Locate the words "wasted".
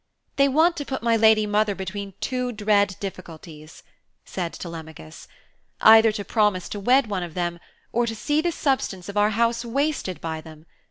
9.63-10.19